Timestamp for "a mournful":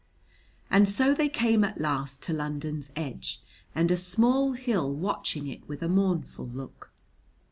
5.83-6.47